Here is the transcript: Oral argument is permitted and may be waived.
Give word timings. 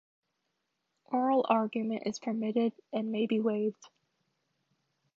Oral 1.11 1.45
argument 1.47 2.07
is 2.07 2.17
permitted 2.17 2.73
and 2.91 3.11
may 3.11 3.27
be 3.27 3.39
waived. 3.39 3.87